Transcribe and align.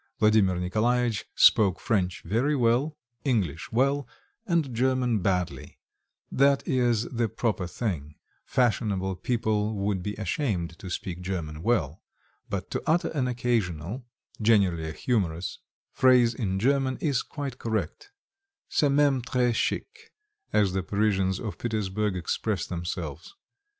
Vladimir 0.17 0.55
Nikolaitch 0.55 1.25
spoke 1.35 1.79
French 1.79 2.23
very 2.23 2.55
well, 2.55 2.97
English 3.23 3.71
well, 3.71 4.07
and 4.47 4.73
German 4.73 5.19
badly; 5.19 5.77
that 6.31 6.67
is 6.67 7.03
the 7.09 7.29
proper 7.29 7.67
thing; 7.67 8.15
fashionable 8.43 9.15
people 9.15 9.75
would 9.75 10.01
be 10.01 10.15
ashamed 10.15 10.79
to 10.79 10.89
speak 10.89 11.21
German 11.21 11.61
well; 11.61 12.01
but 12.49 12.71
to 12.71 12.81
utter 12.87 13.09
an 13.09 13.27
occasional 13.27 14.03
generally 14.41 14.89
a 14.89 14.91
humorous 14.91 15.59
phrase 15.91 16.33
in 16.33 16.57
German 16.57 16.97
is 16.97 17.21
quite 17.21 17.59
correct, 17.59 18.11
c'est 18.69 18.87
même 18.89 19.21
très 19.21 19.53
chic, 19.53 20.11
as 20.51 20.73
the 20.73 20.81
Parisians 20.81 21.39
of 21.39 21.59
Petersburg 21.59 22.15
express 22.17 22.65
themselves. 22.65 23.35